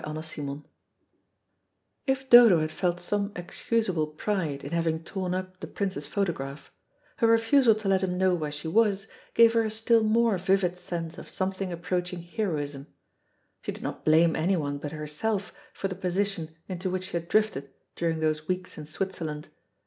[0.03, 0.67] CHAPTER TWENTY
[2.07, 6.71] If Dodo had felt some excusable pride in having torn up the Prince's photograph,
[7.17, 10.79] her refusal to let him know where she was gave her a still more vivid
[10.79, 12.87] sense of something approaching heroism.
[13.61, 17.69] She did not blame anyone but herself for the position into which she had drifted
[17.95, 19.49] during those weeks in Switzerland.